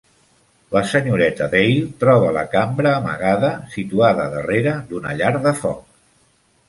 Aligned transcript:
La 0.75 0.81
senyoreta 0.93 1.49
Dale 1.51 1.91
troba 2.03 2.31
la 2.37 2.45
cambra 2.55 2.95
amagada, 3.01 3.51
situada 3.75 4.29
darrera 4.37 4.75
d'una 4.91 5.15
llar 5.21 5.35
de 5.49 5.55
foc. 5.63 5.85